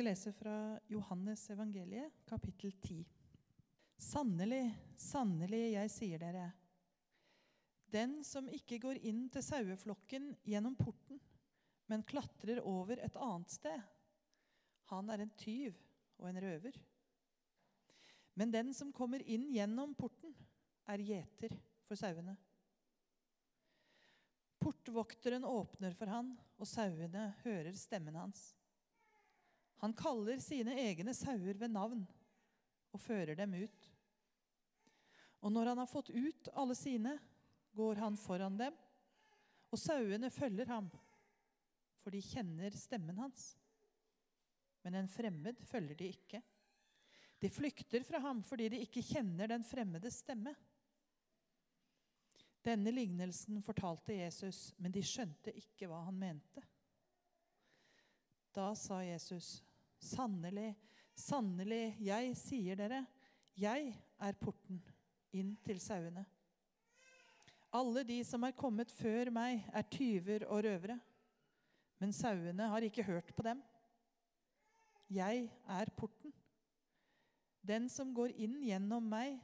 [0.00, 3.04] skal lese fra Johannes evangeliet, kapittel 10.
[4.00, 4.62] Sannelig,
[4.96, 6.46] sannelig, jeg sier dere.
[7.92, 11.18] Den som ikke går inn til saueflokken gjennom porten,
[11.92, 13.82] men klatrer over et annet sted,
[14.88, 15.76] han er en tyv
[16.16, 16.78] og en røver.
[18.40, 20.32] Men den som kommer inn gjennom porten,
[20.88, 22.38] er gjeter for sauene.
[24.64, 28.54] Portvokteren åpner for han, og sauene hører stemmen hans.
[29.80, 32.02] Han kaller sine egne sauer ved navn
[32.92, 33.86] og fører dem ut.
[35.40, 37.14] Og når han har fått ut alle sine,
[37.72, 38.76] går han foran dem,
[39.70, 40.90] og sauene følger ham,
[42.02, 43.54] for de kjenner stemmen hans.
[44.84, 46.42] Men en fremmed følger de ikke.
[47.40, 50.52] De flykter fra ham fordi de ikke kjenner den fremmedes stemme.
[52.60, 56.64] Denne lignelsen fortalte Jesus, men de skjønte ikke hva han mente.
[58.52, 59.62] Da sa Jesus,
[60.00, 60.74] 'Sannelig,
[61.14, 63.04] sannelig, jeg sier dere,
[63.60, 64.80] jeg er porten
[65.36, 66.24] inn til sauene.'
[67.70, 70.96] Alle de som er kommet før meg, er tyver og røvere,
[72.00, 73.60] men sauene har ikke hørt på dem.
[75.10, 76.32] Jeg er porten.
[77.62, 79.38] Den som går inn gjennom meg,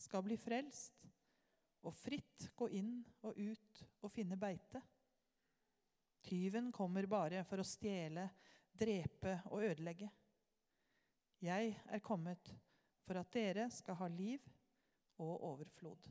[0.00, 0.96] skal bli frelst
[1.84, 4.80] og fritt gå inn og ut og finne beite.
[6.24, 8.26] Tyven kommer bare for å stjele,
[8.80, 10.10] drepe og ødelegge.
[11.42, 12.54] Jeg er kommet
[13.06, 14.40] for at dere skal ha liv
[15.18, 16.10] og overflod.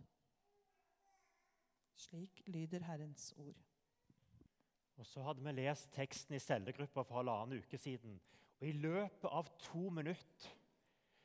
[1.95, 3.55] Slik lyder Herrens ord.
[4.97, 8.19] Og Så hadde vi lest teksten i cellegruppa for halvannen uke siden.
[8.59, 10.49] Og I løpet av to minutter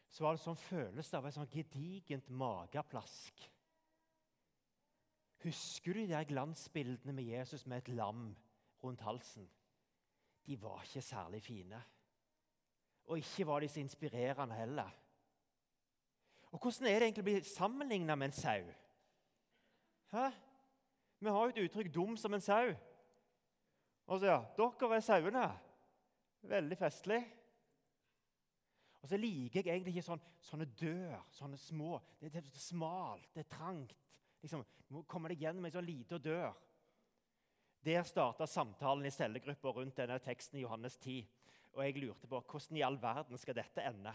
[0.08, 3.48] så var det sånn følelse av et sånn gedigent mageplask.
[5.42, 8.28] Husker du de der glansbildene med Jesus med et lam
[8.84, 9.48] rundt halsen?
[10.46, 11.82] De var ikke særlig fine.
[13.04, 14.90] Og ikke var de så inspirerende heller.
[16.52, 18.74] Og Hvordan er det egentlig å bli sammenligna med en sau?
[20.14, 20.26] Hæ?
[21.18, 22.76] Vi har jo et uttrykk 'dum som en sau'.
[24.06, 25.58] Og så ja, 'Dere er sauene'.
[26.42, 27.24] Veldig festlig.
[29.02, 31.98] Og så liker jeg egentlig ikke sånn, sånne dør, sånne små.
[32.20, 33.96] Det er smalt, det er trangt
[34.42, 36.54] liksom, Du må komme deg gjennom en sånn liten dør.
[37.84, 41.18] Der starta samtalen i cellegruppa rundt denne teksten i Johannes 10.
[41.74, 44.14] Og jeg lurte på hvordan i all verden skal dette ende?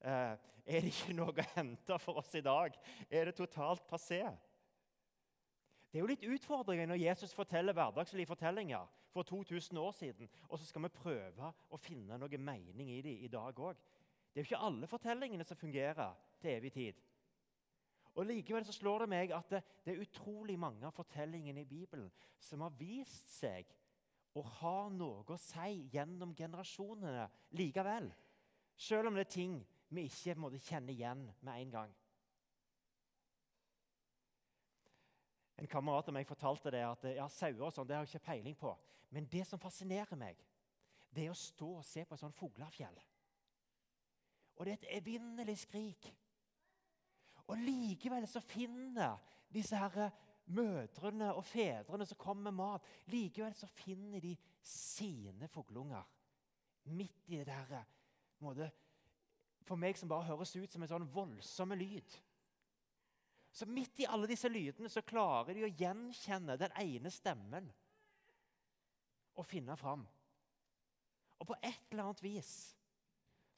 [0.00, 2.78] Eh, er det ikke noe å hente for oss i dag?
[3.10, 4.22] Er det totalt passé?
[5.90, 10.58] Det er jo litt utfordringer når Jesus forteller hverdagslige fortellinger for 2000 år siden, og
[10.58, 13.76] så skal vi prøve å finne noe mening i dem i dag òg.
[14.30, 17.00] Det er jo ikke alle fortellingene som fungerer til evig tid.
[18.18, 21.68] Og Likevel så slår det meg at det, det er utrolig mange av fortellingene i
[21.68, 22.10] Bibelen
[22.42, 23.70] som har vist seg
[24.38, 27.26] å ha noe å si gjennom generasjonene
[27.58, 28.10] likevel.
[28.80, 29.56] Selv om det er ting
[29.90, 31.96] vi ikke måtte kjenne igjen med en gang.
[35.60, 38.28] En kamerat av meg fortalte det at ja, sauer og sånn, det har jeg ikke
[38.30, 38.72] peiling på.
[39.12, 40.38] Men det som fascinerer meg,
[41.10, 42.96] det er å stå og se på et sånt fuglefjell.
[44.56, 46.08] Og det er et evinnelig skrik.
[47.50, 49.18] Og Likevel så finner
[49.50, 50.18] disse her eh,
[50.54, 56.06] mødrene og fedrene som kommer med mat, likevel så finner de sine fuglunger
[56.90, 58.72] midt i det der eh,
[59.66, 62.16] For meg som bare høres ut som en sånn voldsom lyd.
[63.52, 67.66] Så midt i alle disse lydene så klarer de å gjenkjenne den ene stemmen
[69.34, 70.06] og finne fram.
[71.40, 72.52] Og på et eller annet vis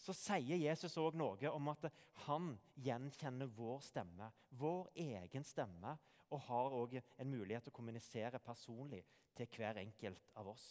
[0.02, 1.86] så sier Jesus òg noe om at
[2.26, 2.52] han
[2.82, 5.94] gjenkjenner vår stemme, vår egen stemme,
[6.32, 9.02] og har òg en mulighet til å kommunisere personlig
[9.36, 10.66] til hver enkelt av oss.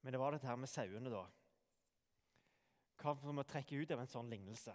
[0.00, 1.24] Men det var dette her med sauene, da.
[3.00, 4.74] Hva får å trekke ut av en sånn lignelse?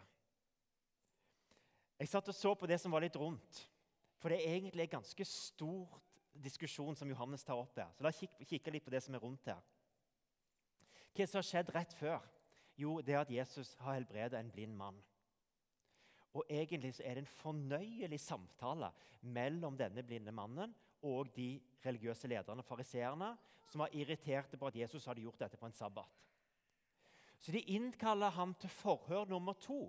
[1.95, 3.61] Jeg satt og så på det som var litt rundt.
[4.19, 5.99] For det er egentlig en ganske stor
[6.35, 7.93] diskusjon som Johannes tar opp her.
[7.95, 9.61] Så la oss kikke litt på det som er rundt her.
[11.15, 12.23] Hva som har skjedd rett før?
[12.75, 14.97] Jo, det er at Jesus har helbredet en blind mann.
[16.35, 18.89] Og Egentlig så er det en fornøyelig samtale
[19.21, 20.73] mellom denne blinde mannen
[21.05, 23.31] og de religiøse lederne, fariseerne,
[23.71, 26.11] som var irriterte på at Jesus hadde gjort dette på en sabbat.
[27.39, 29.87] Så de innkaller ham til forhør nummer to.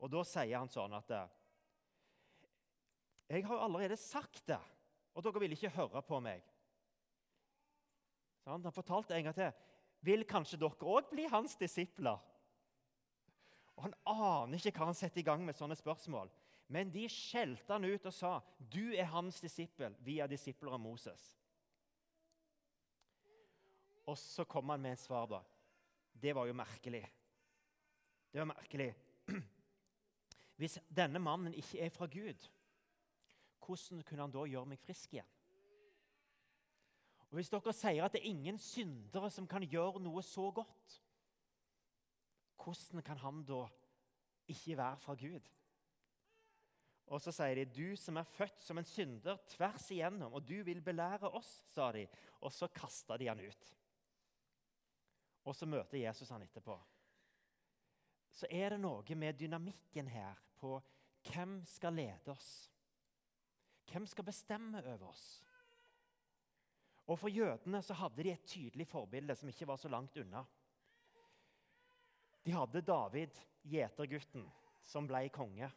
[0.00, 1.10] Og Da sier han sånn at
[3.28, 4.60] Jeg har allerede sagt det,
[5.14, 6.42] og dere vil ikke høre på meg.
[8.40, 9.52] Så han fortalte en gang til
[10.04, 12.20] vil kanskje dere òg bli hans disipler?
[13.76, 16.30] Og Han aner ikke hva han setter i gang med sånne spørsmål.
[16.70, 19.96] Men de skjelte han ut og sa, 'Du er hans disippel.
[20.00, 21.36] Vi er disipler av Moses.'
[24.06, 25.42] Og så kom han med et svar, da.
[26.12, 27.02] Det var jo merkelig.
[28.32, 28.94] Det var merkelig.
[30.56, 32.48] Hvis denne mannen ikke er fra Gud,
[33.66, 35.28] hvordan kunne han da gjøre meg frisk igjen?
[37.30, 40.96] Og Hvis dere sier at det er ingen syndere som kan gjøre noe så godt,
[42.60, 43.64] hvordan kan han da
[44.50, 45.46] ikke være fra Gud?
[47.10, 50.62] Og så sier de, 'Du som er født som en synder tvers igjennom, og du
[50.62, 52.06] vil belære oss', sa de.
[52.40, 53.76] Og så kasta de han ut.
[55.44, 56.80] Og så møter Jesus han etterpå.
[58.30, 60.80] Så er det noe med dynamikken her på
[61.32, 62.70] hvem skal lede oss?
[63.90, 65.42] Hvem skal bestemme over oss?
[67.10, 70.44] Og For jødene så hadde de et tydelig forbilde som ikke var så langt unna.
[72.46, 74.44] De hadde David, gjetergutten,
[74.86, 75.70] som ble konge.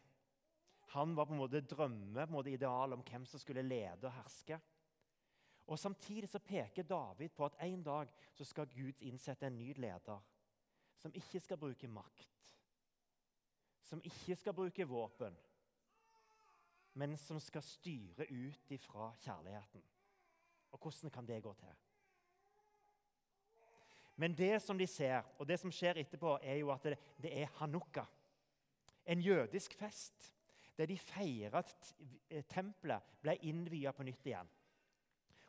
[0.94, 4.06] Han var på en måte drømme, på en måte ideal om hvem som skulle lede
[4.06, 4.60] og herske.
[5.66, 9.72] Og Samtidig så peker David på at en dag så skal Gud innsette en ny
[9.76, 10.22] leder
[10.98, 12.54] som ikke skal bruke makt,
[13.82, 15.34] som ikke skal bruke våpen,
[16.94, 19.82] men som skal styre ut ifra kjærligheten.
[20.74, 21.74] Og hvordan kan det gå til?
[24.16, 27.32] Men det som de ser, og det som skjer etterpå, er jo at det, det
[27.42, 28.04] er hanukka.
[29.06, 30.30] En jødisk fest
[30.78, 31.94] der de feirer at
[32.50, 34.48] tempelet ble innvia på nytt igjen.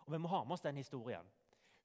[0.06, 1.25] Og Vi må ha med oss den historien.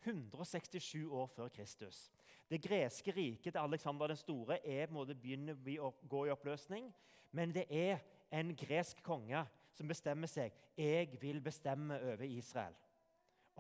[0.05, 2.11] 167 år før Kristus.
[2.51, 6.33] Det greske riket til Alexander den store er på en måte begynner å gå i
[6.33, 6.93] oppløsning.
[7.33, 8.01] Men det er
[8.33, 9.45] en gresk konge
[9.77, 10.53] som bestemmer seg.
[10.77, 12.75] Jeg vil bestemme over Israel.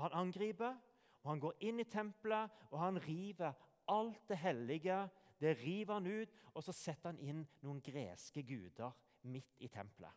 [0.00, 0.76] Og Han angriper,
[1.20, 3.52] og han går inn i tempelet, og han river
[3.92, 5.02] alt det hellige.
[5.40, 8.94] Det river han ut, og så setter han inn noen greske guder
[9.28, 10.14] midt i tempelet.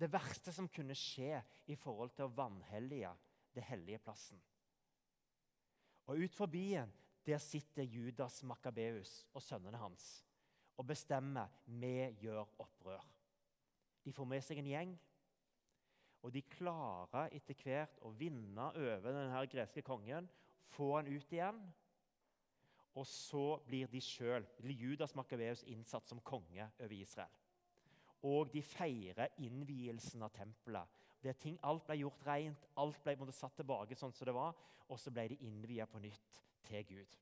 [0.00, 1.38] Det verste som kunne skje
[1.70, 3.12] i forhold til å vanhellige
[3.54, 4.40] det hellige plassen.
[6.10, 6.90] Og ut forbi en,
[7.22, 10.08] der sitter Judas Makabeus og sønnene hans
[10.80, 13.02] og bestemmer vi gjør opprør.
[14.04, 14.92] De får med seg en gjeng,
[16.20, 20.28] og de klarer etter hvert å vinne over denne greske kongen,
[20.74, 21.60] få han ut igjen.
[22.98, 27.32] Og så blir de sjøl, Judas Makabeus, innsatt som konge over Israel.
[28.26, 30.98] Og de feirer innvielsen av tempelet.
[31.40, 34.56] Ting, alt ble gjort rent, alt ble måtte, satt tilbake sånn som det var.
[34.90, 37.18] Og så ble de innvia på nytt til Gud.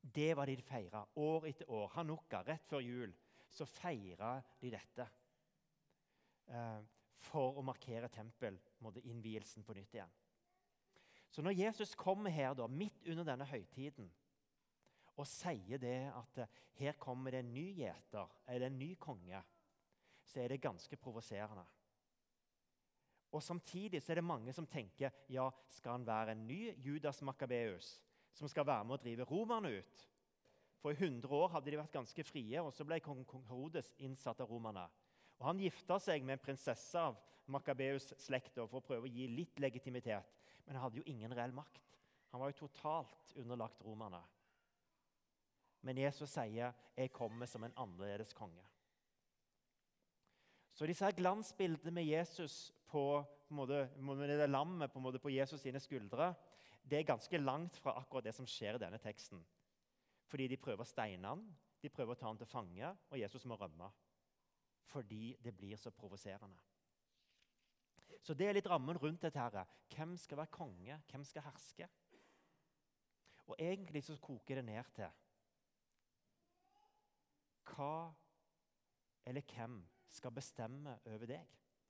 [0.00, 1.90] Det var det de feira år etter år.
[1.94, 3.12] Hanukka, rett før jul,
[3.52, 5.06] så feira de dette.
[6.50, 6.80] Eh,
[7.20, 8.56] for å markere tempel,
[9.04, 10.12] innvielsen på nytt igjen.
[11.30, 14.08] Så når Jesus kommer her da, midt under denne høytiden
[15.20, 19.42] og sier det at eh, her kommer det en ny gjeter, eller en ny konge,
[20.24, 21.66] så er det ganske provoserende.
[23.30, 27.20] Og Samtidig så er det mange som tenker ja, skal han være en ny Judas
[27.22, 28.00] Makabeus
[28.34, 30.06] som skal være med å drive romerne ut?
[30.80, 33.20] For i 100 år hadde de vært ganske frie, og så ble kong
[33.50, 34.86] Herodes innsatt av romerne.
[35.40, 37.16] Og Han gifta seg med en prinsesse av
[37.50, 40.36] Makabeus-slekta for å prøve å gi litt legitimitet.
[40.66, 41.96] Men han hadde jo ingen reell makt.
[42.30, 44.20] Han var jo totalt underlagt romerne.
[45.82, 48.68] Men Jesus sier, 'Jeg kommer som en annerledes konge'.
[50.74, 55.60] Så disse her glansbildene med Jesus på, på måte, med det lammet på, på Jesus
[55.60, 56.34] sine skuldre
[56.82, 59.42] det er ganske langt fra akkurat det som skjer i denne teksten.
[60.30, 61.42] Fordi de prøver å steine han,
[61.80, 63.90] de prøver å ta han til fange, og Jesus må rømme
[64.82, 66.60] fordi det blir så provoserende.
[68.22, 69.38] Så det er litt rammen rundt dette.
[69.38, 69.64] her.
[69.94, 71.02] Hvem skal være konge?
[71.10, 71.88] Hvem skal herske?
[73.46, 75.08] Og egentlig så koker det ned til
[77.70, 78.12] Hva
[79.26, 81.46] eller hvem skal bestemme over deg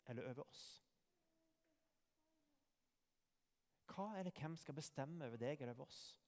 [0.09, 0.64] eller over oss?
[3.94, 6.18] Hva eller hvem skal bestemme over deg eller over oss?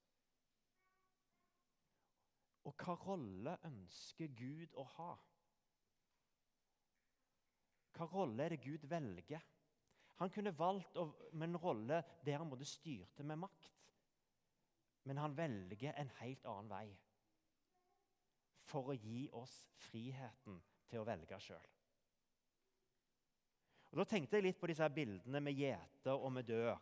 [2.64, 5.12] Og hva rolle ønsker Gud å ha?
[7.96, 9.42] Hva rolle er det Gud velger?
[10.22, 10.96] Han kunne valgt
[11.32, 13.72] med en rolle der han måtte styrte med makt.
[15.04, 16.86] Men han velger en helt annen vei
[18.62, 19.54] for å gi oss
[19.88, 21.70] friheten til å velge sjøl.
[23.92, 26.78] Da tenkte jeg litt på disse bildene med gjeter og med dør.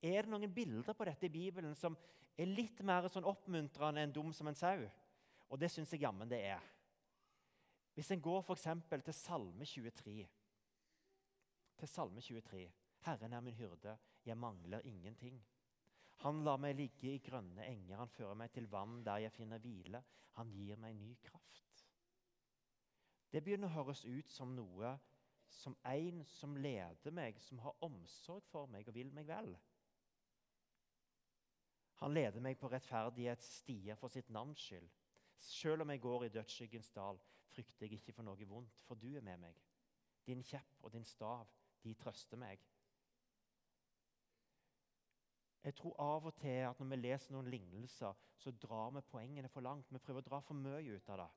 [0.00, 1.96] Er det noen bilder på dette i Bibelen som
[2.38, 4.86] er litt mer sånn oppmuntrende enn dum som en sau?
[5.52, 6.62] Og det syns jeg jammen det er.
[7.94, 10.28] Hvis en går for til Salme 23
[11.78, 12.72] Til Salme 23.
[13.04, 15.44] Herren er min hyrde, jeg mangler ingenting.
[16.22, 19.58] Han lar meg ligge i grønne enger, han fører meg til vann der jeg finner
[19.58, 20.02] hvile.
[20.38, 21.82] Han gir meg ny kraft.
[23.32, 24.94] Det begynner å høres ut som noe
[25.52, 29.52] som en som leder meg, som har omsorg for meg og vil meg vel.
[32.00, 34.88] Han leder meg på rettferdighetsstier for sitt navns skyld.
[35.42, 37.18] Selv om jeg går i dødsskyggens dal,
[37.50, 39.56] frykter jeg ikke for noe vondt, for du er med meg.
[40.26, 41.48] Din kjepp og din stav,
[41.82, 42.62] de trøster meg.
[45.62, 49.50] Jeg tror av og til at når vi leser noen lignelser, så drar vi poengene
[49.50, 49.90] for langt.
[49.90, 51.28] Vi prøver å dra for mye ut av det.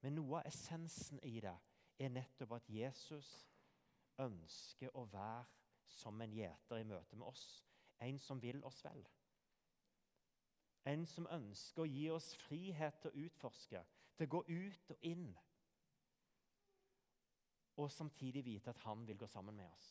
[0.00, 1.56] Men noe av essensen i det
[1.98, 3.28] er nettopp at Jesus
[4.24, 5.44] ønsker å være
[5.88, 7.44] som en gjeter i møte med oss.
[8.04, 9.02] En som vil oss vel.
[10.84, 13.82] En som ønsker å gi oss frihet til å utforske,
[14.16, 15.30] til å gå ut og inn.
[17.78, 19.90] Og samtidig vite at han vil gå sammen med oss.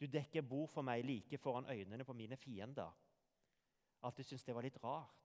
[0.00, 2.92] Du dekker bord for meg like foran øynene på mine fiender.
[4.02, 5.16] Alltid syntes det var litt rart.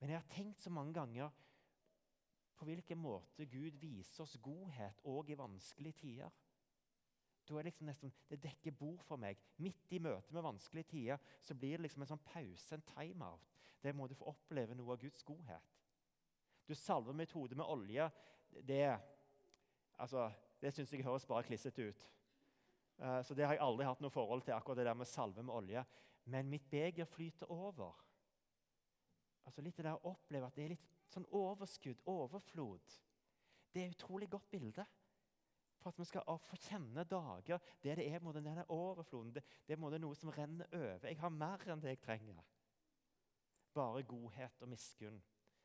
[0.00, 1.30] Men jeg har tenkt så mange ganger
[2.56, 6.30] på hvilken måte Gud viser oss godhet òg i vanskelige tider.
[7.44, 9.38] Da er liksom nesten, Det dekker bord for meg.
[9.56, 13.53] Midt i møtet med vanskelige tider så blir det liksom en sånn pause, en timeout.
[13.84, 15.72] Der må du få oppleve noe av Guds godhet.
[16.64, 18.08] Du salver mitt hode med olje.
[18.64, 18.84] Det,
[20.00, 22.06] altså, det syns jeg høres bare klissete ut.
[22.96, 25.44] Uh, så det har jeg aldri hatt noe forhold til, akkurat det der med salve
[25.44, 25.84] med olje.
[26.24, 28.00] Men mitt beger flyter over.
[29.44, 32.94] Altså Litt det der å oppleve at det er litt sånn overskudd, overflod.
[33.74, 34.86] Det er et utrolig godt bilde
[35.82, 39.34] for at vi skal få kjenne dager der det er den overfloden.
[39.34, 41.08] Det, det er noe som renner over.
[41.10, 42.53] Jeg har mer enn det jeg trenger.
[43.74, 45.22] Bare godhet og miskunn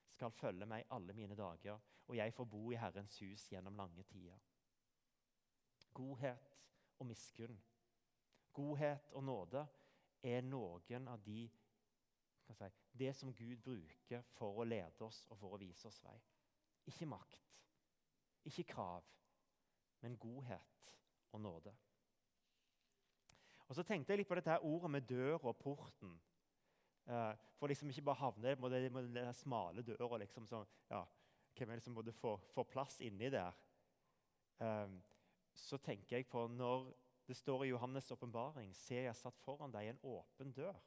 [0.10, 4.04] skal følge meg alle mine dager, og jeg får bo i Herrens hus gjennom lange
[4.04, 4.40] tider.
[5.94, 6.56] Godhet
[7.00, 7.62] og miskunn,
[8.54, 9.66] godhet og nåde
[10.24, 11.50] er noen av de
[12.50, 16.18] si, Det som Gud bruker for å lede oss og for å vise oss vei.
[16.90, 17.46] Ikke makt,
[18.50, 19.06] ikke krav,
[20.02, 20.92] men godhet
[21.32, 21.76] og nåde.
[23.68, 26.20] Og Så tenkte jeg litt på dette ordet med dør og porten.
[27.10, 30.18] Uh, for liksom ikke bare havne på den, smale døra.
[30.22, 31.04] Liksom, så, ja,
[31.58, 33.52] hvem er det som både får, får plass inni der?
[34.60, 35.02] Um,
[35.54, 36.92] så tenker jeg på når
[37.28, 40.78] det står i Johannes' åpenbaring ser jeg satt foran deg en åpen dør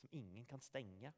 [0.00, 1.12] som ingen kan stenge.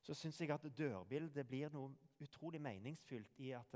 [0.00, 1.92] Så syns jeg at dørbildet blir noe
[2.24, 3.74] utrolig meningsfylt i at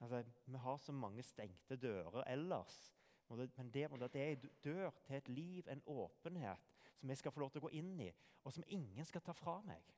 [0.00, 2.76] altså, vi har så mange stengte dører ellers.
[3.28, 3.50] Men det,
[4.12, 7.62] det er en dør til et liv, en åpenhet, som jeg skal få lov til
[7.62, 8.10] å gå inn i,
[8.44, 9.94] og som ingen skal ta fra meg.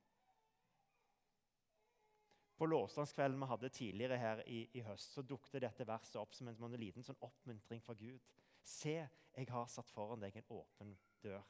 [2.57, 6.49] På lovsangskvelden vi hadde tidligere her i, i, høst, så dukket dette verset opp som
[6.49, 8.23] en, en liten sånn oppmuntring fra Gud.
[8.65, 8.97] Se,
[9.37, 11.45] jeg har satt foran deg en åpen dør.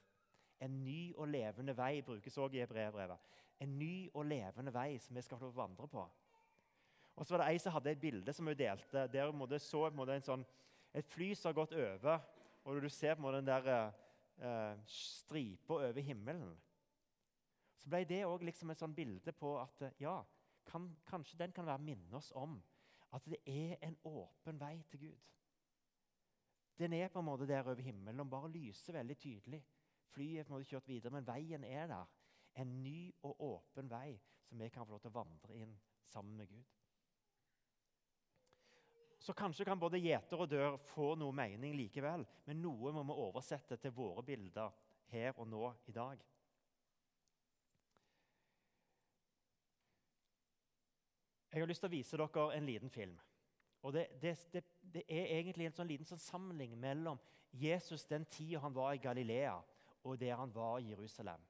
[0.61, 3.35] En ny og levende vei brukes også i brevbrevet.
[3.63, 6.07] En ny og levende vei som vi skal få lov til å vandre på.
[7.17, 9.07] Og så var det Ei som hadde et bilde som hun delte.
[9.13, 10.45] Der hun så en sånn,
[10.93, 12.21] et fly som har gått over,
[12.65, 13.93] og du ser på den der
[14.39, 16.57] eh, stripa over himmelen.
[17.77, 20.19] Så ble det òg liksom et sånn bilde på at ja,
[20.67, 22.59] kan, kanskje den kan være minne oss om
[23.15, 25.33] at det er en åpen vei til Gud.
[26.77, 29.63] Den er på en måte der over himmelen og bare lyser veldig tydelig.
[30.13, 32.11] Flyet er på en måte kjørt videre, men veien er der.
[32.57, 35.73] En ny og åpen vei som vi kan få lov til å vandre inn
[36.05, 36.76] sammen med Gud.
[39.27, 43.15] Så kanskje kan både gjeter og dør få noe mening likevel, men noe må vi
[43.25, 44.75] oversette til våre bilder
[45.11, 46.21] her og nå i dag.
[51.51, 53.17] Jeg har lyst til å vise dere en liten film.
[53.83, 54.63] Og Det, det, det,
[54.95, 57.19] det er egentlig en sånn liten sånn samling mellom
[57.51, 59.57] Jesus den tida han var i Galilea,
[60.07, 61.43] og der han var i Jerusalem.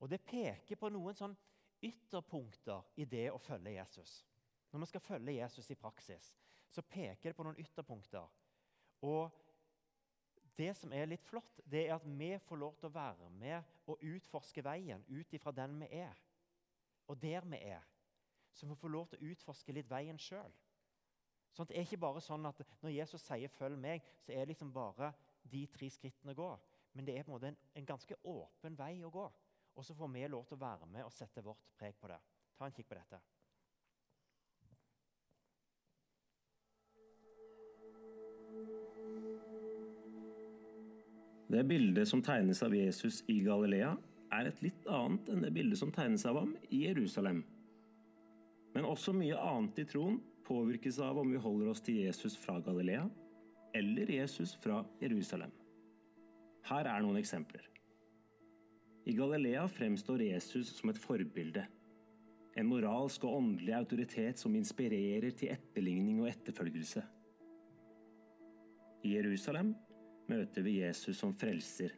[0.00, 1.36] Og Det peker på noen sånn
[1.84, 4.22] ytterpunkter i det å følge Jesus.
[4.72, 6.32] Når vi skal følge Jesus i praksis,
[6.70, 8.28] så peker det på noen ytterpunkter.
[9.06, 9.42] Og
[10.56, 13.76] det som er litt flott, det er at vi får lov til å være med
[13.86, 16.16] og utforske veien ut ifra den vi er,
[17.06, 17.84] og der vi er
[18.56, 20.52] så vi får lov til å utforske litt veien sjøl.
[21.52, 24.48] Sånn det er ikke bare sånn at når Jesus sier 'følg meg', så er det
[24.54, 25.12] liksom bare
[25.44, 26.58] de tre skrittene å gå.
[26.92, 29.32] Men det er på en måte en, en ganske åpen vei å gå.
[29.76, 32.18] Og så får vi lov til å være med og sette vårt preg på det.
[32.56, 33.20] Ta en kikk på dette.
[41.46, 43.92] Det bildet som tegnes av Jesus i Galilea,
[44.34, 47.44] er et litt annet enn det bildet som tegnes av ham i Jerusalem.
[48.74, 52.58] Men også mye annet i troen påvirkes av om vi holder oss til Jesus fra
[52.64, 53.06] Galilea
[53.76, 55.52] eller Jesus fra Jerusalem.
[56.66, 57.62] Her er noen eksempler.
[59.06, 61.62] I Galilea fremstår Jesus som et forbilde.
[62.58, 67.04] En moralsk og åndelig autoritet som inspirerer til etterligning og etterfølgelse.
[69.06, 69.76] I Jerusalem
[70.30, 71.94] møter vi Jesus som frelser.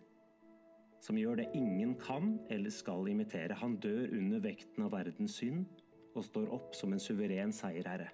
[1.01, 3.55] som gjør det ingen kan eller skal imitere.
[3.55, 5.67] Han dør under vekten av verdens synd
[6.17, 8.09] og står opp som en suveren seierherre.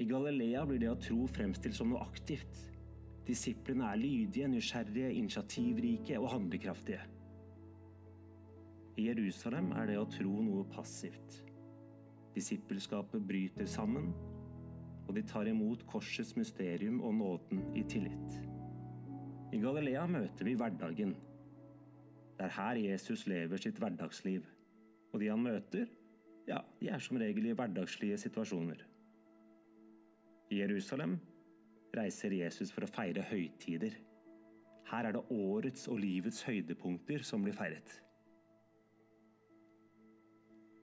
[0.00, 2.62] I Galilea blir det å tro fremstilt som noe aktivt.
[3.26, 7.04] Disiplene er lydige, nysgjerrige, initiativrike og handlekraftige.
[8.98, 11.42] I Jerusalem er det å tro noe passivt.
[12.34, 14.10] Disippelskapet bryter sammen,
[15.08, 18.38] og de tar imot korsets mysterium og nåden i tillit.
[19.52, 21.16] I Galilea møter vi hverdagen.
[22.38, 24.46] Det er her Jesus lever sitt hverdagsliv.
[25.12, 25.90] Og de han møter,
[26.48, 28.80] ja, de er som regel i hverdagslige situasjoner.
[30.50, 31.18] I Jerusalem
[31.96, 33.98] reiser Jesus for å feire høytider.
[34.88, 37.98] Her er det årets og livets høydepunkter som blir feiret.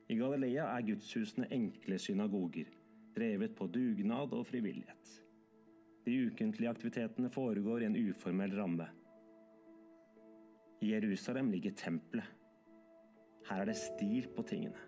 [0.09, 2.69] I Galilea er gudshusene enkle synagoger,
[3.15, 5.15] drevet på dugnad og frivillighet.
[6.05, 8.87] De ukentlige aktivitetene foregår i en uformell ramme.
[10.81, 12.25] I Jerusalem ligger tempelet.
[13.49, 14.79] Her er det stil på tingene.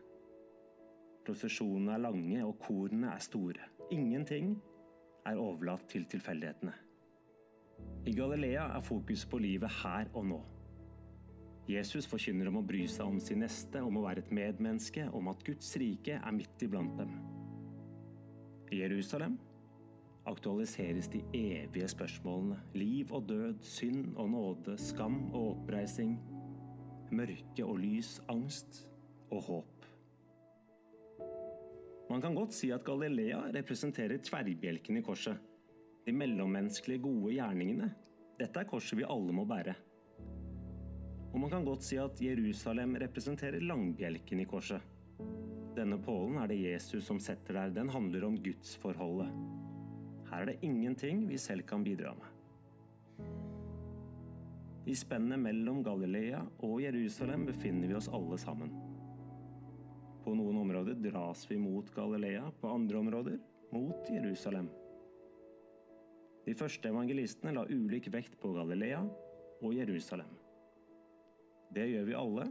[1.26, 3.68] Prosesjonene er lange, og korene er store.
[3.92, 4.56] Ingenting
[5.26, 6.74] er overlatt til tilfeldighetene.
[8.06, 10.40] I Galilea er fokus på livet her og nå.
[11.70, 15.30] Jesus forkynner om å bry seg om sin neste, om å være et medmenneske, om
[15.32, 17.14] at Guds rike er midt iblant dem.
[18.72, 19.38] I Jerusalem
[20.26, 26.16] aktualiseres de evige spørsmålene liv og død, synd og nåde, skam og oppreising,
[27.12, 28.86] mørke og lys, angst
[29.32, 29.88] og håp.
[32.10, 35.38] Man kan godt si at Galilea representerer tverrbjelken i korset.
[36.06, 37.92] De mellommenneskelige gode gjerningene.
[38.40, 39.76] Dette er korset vi alle må bære.
[41.32, 44.82] Og man kan godt si at Jerusalem representerer langbjelken i korset.
[45.76, 47.72] Denne pålen er det Jesus som setter der.
[47.76, 49.32] Den handler om gudsforholdet.
[50.32, 52.28] Her er det ingenting vi selv kan bidra med.
[54.90, 58.74] I spennet mellom Galilea og Jerusalem befinner vi oss alle sammen.
[60.26, 63.38] På noen områder dras vi mot Galilea, på andre områder
[63.72, 64.68] mot Jerusalem.
[66.46, 69.04] De første evangelistene la ulik vekt på Galilea
[69.62, 70.34] og Jerusalem.
[71.72, 72.48] Det gjør vi alle,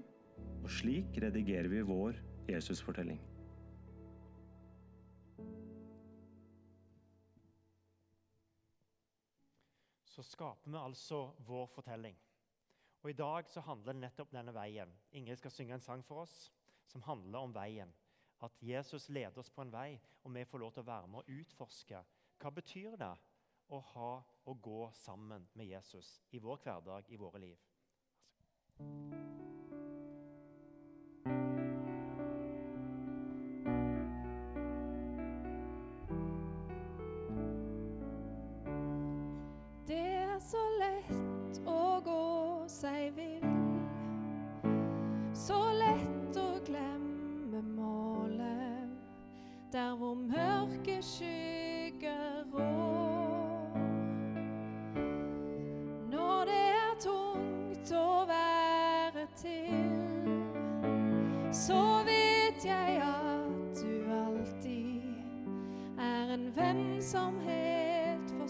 [0.63, 3.21] og slik redigerer vi vår Jesusfortelling.
[10.05, 12.19] Så skaper vi altså vår fortelling.
[13.03, 14.93] Og I dag så handler det nettopp denne veien.
[15.17, 16.51] Ingrid skal synge en sang for oss
[16.91, 17.93] som handler om veien.
[18.45, 21.23] At Jesus leder oss på en vei, og vi får lov til å være med
[21.23, 22.05] og utforske.
[22.41, 23.13] Hva betyr det
[23.71, 24.13] å ha
[24.45, 27.69] og gå sammen med Jesus i vår hverdag, i våre liv?
[28.81, 29.40] Det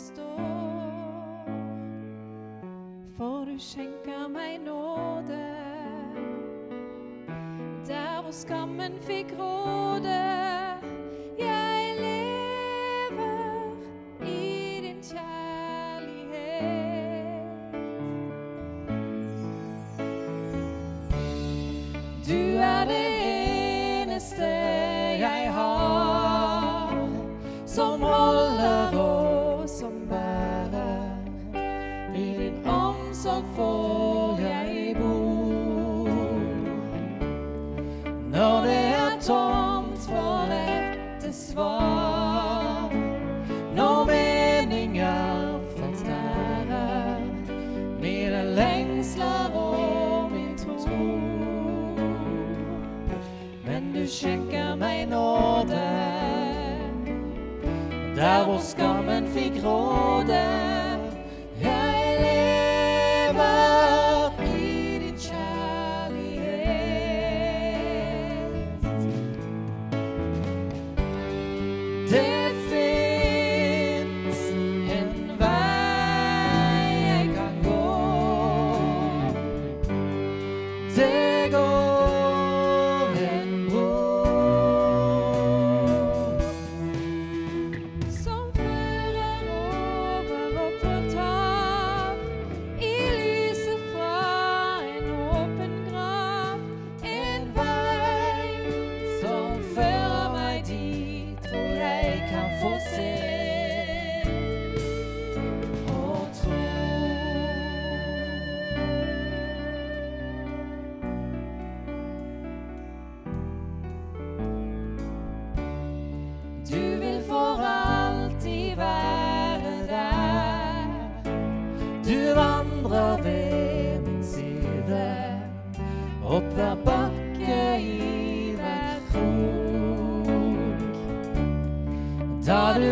[0.00, 0.20] helt.
[3.16, 5.40] For du skjenker meg nåde
[7.88, 10.59] der hvor skammen fikk råde.
[43.76, 47.20] Når meninger fortærer
[48.00, 51.18] mine lengsler og min tro.
[53.66, 55.84] Men du skjenker meg nåde,
[58.16, 60.69] der hvor skammen fikk råde.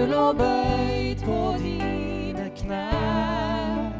[0.08, 3.92] full og bøyd på dine knær.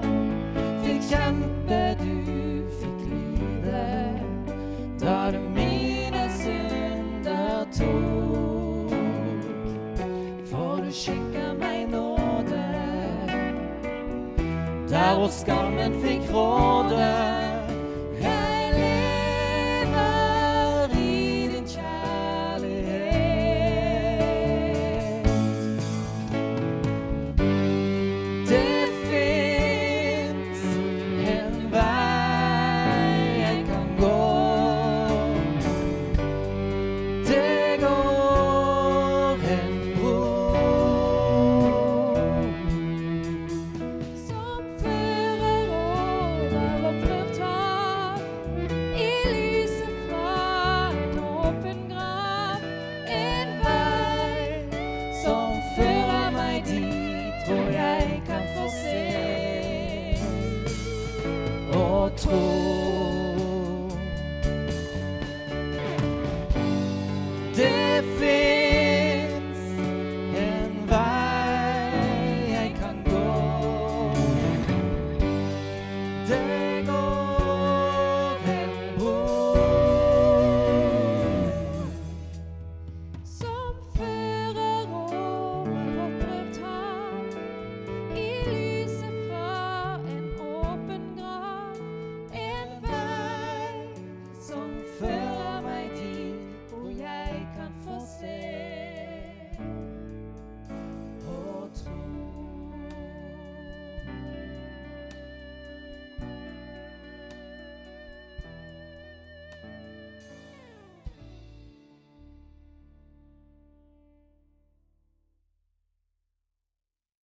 [0.84, 3.84] Fikk kjempe, du fikk lide,
[5.00, 8.94] da du mine synder tok.
[10.50, 12.64] For du skygger meg nåde,
[14.88, 17.27] der hvor skammen fikk råde.